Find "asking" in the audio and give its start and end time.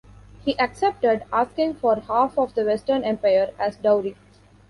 1.31-1.75